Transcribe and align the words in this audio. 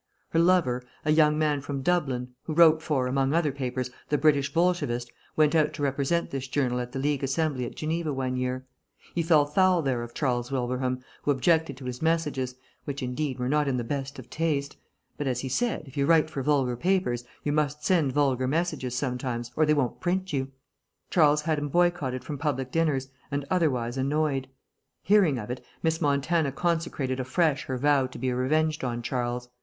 Her 0.29 0.39
lover, 0.39 0.81
a 1.05 1.11
young 1.11 1.37
man 1.37 1.61
from 1.61 1.83
Dublin, 1.83 2.29
who 2.45 2.55
wrote 2.55 2.81
for, 2.81 3.05
among 3.05 3.35
other 3.35 3.51
papers, 3.51 3.91
the 4.09 4.17
British 4.17 4.51
Bolshevist, 4.51 5.11
went 5.35 5.53
out 5.53 5.73
to 5.73 5.83
represent 5.83 6.31
this 6.31 6.47
journal 6.47 6.79
at 6.79 6.91
the 6.91 6.97
League 6.97 7.23
Assembly 7.23 7.67
at 7.67 7.75
Geneva 7.75 8.11
one 8.11 8.35
year. 8.35 8.65
He 9.13 9.21
fell 9.21 9.45
foul 9.45 9.83
there 9.83 10.01
of 10.01 10.15
Charles 10.15 10.51
Wilbraham, 10.51 11.03
who 11.21 11.29
objected 11.29 11.77
to 11.77 11.85
his 11.85 12.01
messages, 12.01 12.55
which, 12.85 13.03
indeed, 13.03 13.37
were 13.37 13.47
not 13.47 13.67
in 13.67 13.77
the 13.77 13.83
best 13.83 14.17
of 14.17 14.27
taste; 14.31 14.75
but, 15.19 15.27
as 15.27 15.41
he 15.41 15.49
said, 15.49 15.83
if 15.85 15.95
you 15.95 16.07
write 16.07 16.31
for 16.31 16.41
vulgar 16.41 16.75
papers 16.75 17.23
you 17.43 17.51
must 17.51 17.85
send 17.85 18.11
vulgar 18.11 18.47
messages 18.47 18.95
sometimes 18.95 19.51
or 19.55 19.67
they 19.67 19.73
won't 19.75 19.99
print 19.99 20.33
you. 20.33 20.47
Charles 21.11 21.43
had 21.43 21.59
him 21.59 21.69
boycotted 21.69 22.23
from 22.23 22.39
public 22.39 22.71
dinners, 22.71 23.09
and 23.29 23.45
otherwise 23.51 23.97
annoyed. 23.97 24.47
Hearing 25.03 25.37
of 25.37 25.51
it, 25.51 25.63
Miss 25.83 26.01
Montana 26.01 26.51
consecrated 26.51 27.19
afresh 27.19 27.65
her 27.65 27.77
vow 27.77 28.07
to 28.07 28.17
be 28.17 28.33
revenged 28.33 28.83
on 28.83 29.03
Charles. 29.03 29.47